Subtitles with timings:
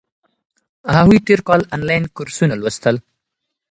[0.95, 2.95] هغوی تیر کال انلاین کورسونه لوستل.